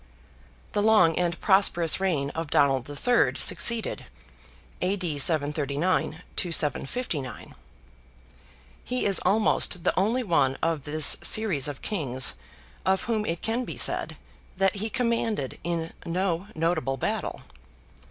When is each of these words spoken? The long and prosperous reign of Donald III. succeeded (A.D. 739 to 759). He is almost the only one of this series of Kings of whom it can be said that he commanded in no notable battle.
The 0.71 0.81
long 0.81 1.15
and 1.15 1.39
prosperous 1.39 1.99
reign 1.99 2.31
of 2.31 2.49
Donald 2.49 2.89
III. 2.89 3.35
succeeded 3.37 4.07
(A.D. 4.81 5.19
739 5.19 6.23
to 6.37 6.51
759). 6.51 7.53
He 8.83 9.05
is 9.05 9.19
almost 9.23 9.83
the 9.83 9.93
only 9.95 10.23
one 10.23 10.57
of 10.63 10.85
this 10.85 11.17
series 11.21 11.67
of 11.67 11.83
Kings 11.83 12.33
of 12.83 13.03
whom 13.03 13.27
it 13.27 13.43
can 13.43 13.63
be 13.63 13.77
said 13.77 14.17
that 14.57 14.77
he 14.77 14.89
commanded 14.89 15.59
in 15.63 15.93
no 16.03 16.47
notable 16.55 16.97
battle. 16.97 17.41